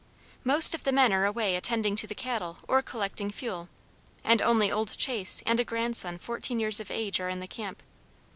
[0.43, 3.69] Most of the men are away attending to the cattle or collecting fuel,
[4.23, 7.83] and only old Chase and a grandson fourteen years of age are in the camp.